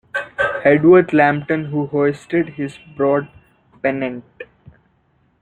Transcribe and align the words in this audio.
Hedworth 0.63 1.13
Lambton, 1.13 1.65
who 1.65 1.85
hoisted 1.85 2.49
his 2.55 2.79
broad 2.97 3.29
pennant. 3.83 4.23